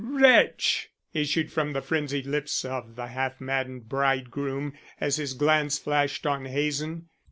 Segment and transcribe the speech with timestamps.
[0.03, 6.25] '""Wretch!" issued from the frenzied lips of the half maddened bridegroom, as his glance flashed
[6.25, 7.09] on Hazen.